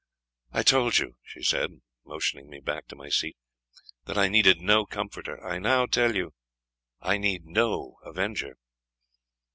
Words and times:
I 0.51 0.63
told 0.63 0.97
you," 0.97 1.15
she 1.21 1.43
said, 1.43 1.79
motioning 2.05 2.49
me 2.49 2.59
back 2.59 2.87
to 2.87 2.95
my 2.95 3.09
seat, 3.09 3.37
"that 4.05 4.17
I 4.17 4.29
needed 4.29 4.59
no 4.59 4.83
comforter. 4.83 5.39
I 5.45 5.59
now 5.59 5.85
tell 5.85 6.15
you 6.15 6.33
I 7.01 7.19
need 7.19 7.45
no 7.45 7.97
avenger." 8.03 8.55